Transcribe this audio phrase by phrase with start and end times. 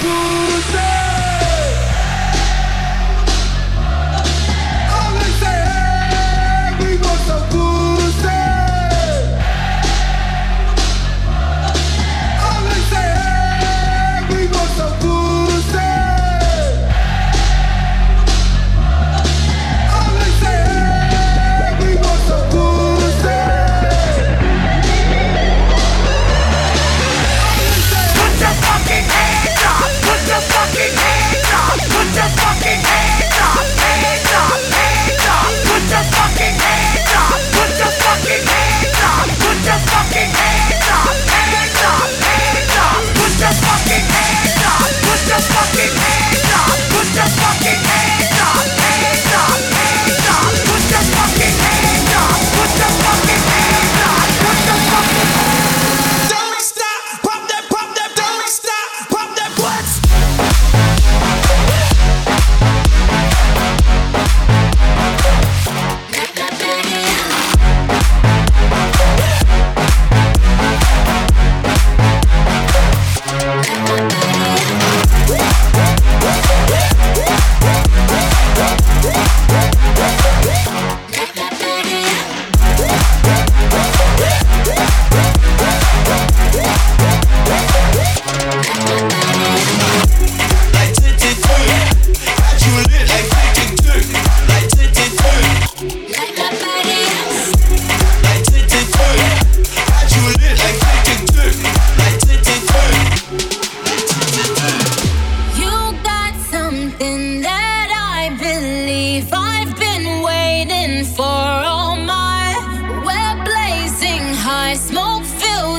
[0.00, 0.93] tudo certo.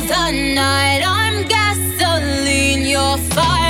[0.07, 1.01] the night.
[1.03, 3.64] I'm gasoline, you're fire.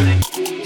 [0.00, 0.59] Music.